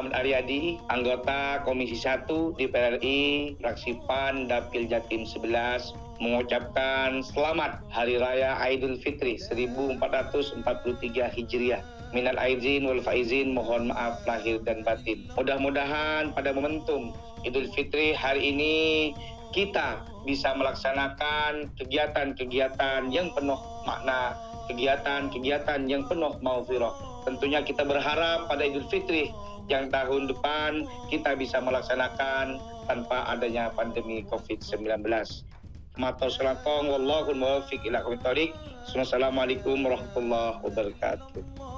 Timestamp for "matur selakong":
35.98-36.90